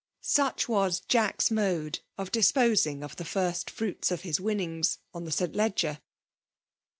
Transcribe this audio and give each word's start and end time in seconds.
Such 0.23 0.67
was 0.67 1.01
Jack's 1.01 1.51
mode 1.51 1.99
of 2.17 2.31
disposing 2.31 3.03
of 3.03 3.17
the 3.17 3.23
first 3.23 3.69
firuits 3.69 4.09
of 4.11 4.21
his 4.21 4.39
winnings 4.39 4.97
on 5.13 5.25
the 5.25 5.31
St. 5.31 5.55
Leger. 5.55 6.01